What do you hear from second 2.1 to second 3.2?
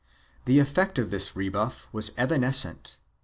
evanescent.